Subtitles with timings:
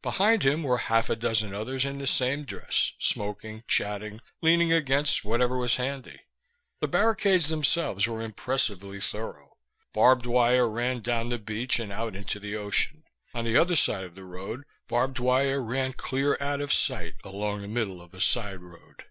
[0.00, 5.24] Behind him were half a dozen others in the same dress, smoking, chatting, leaning against
[5.24, 6.20] whatever was handy.
[6.78, 9.56] The barricades themselves were impressively thorough.
[9.92, 13.02] Barbed wire ran down the beach and out into the ocean;
[13.34, 17.60] on the other side of the road, barbed wire ran clear out of sight along
[17.62, 19.02] the middle of a side road.